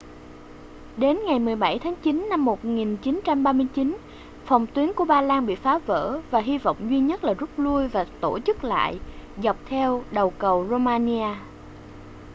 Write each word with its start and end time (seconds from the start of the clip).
đến 0.97 1.19
ngày 1.25 1.39
17 1.39 1.79
tháng 1.79 1.95
chín 2.03 2.27
năm 2.29 2.45
1939 2.45 3.97
phòng 4.45 4.67
tuyến 4.67 4.93
của 4.93 5.05
ba 5.05 5.21
lan 5.21 5.45
bị 5.45 5.55
phá 5.55 5.77
vỡ 5.77 6.21
và 6.31 6.39
hy 6.39 6.57
vọng 6.57 6.77
duy 6.89 6.99
nhất 6.99 7.23
là 7.23 7.33
rút 7.33 7.49
lui 7.57 7.87
và 7.87 8.05
tổ 8.21 8.39
chức 8.39 8.63
lại 8.63 8.99
dọc 9.43 9.57
theo 9.65 10.03
đầu 10.11 10.29
cầu 10.39 10.67
romania 10.69 11.35